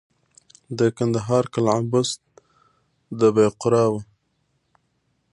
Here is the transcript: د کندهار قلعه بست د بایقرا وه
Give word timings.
د 0.77 0.79
کندهار 0.97 1.43
قلعه 1.53 1.81
بست 1.91 2.21
د 3.19 3.21
بایقرا 3.35 3.85
وه 3.91 4.01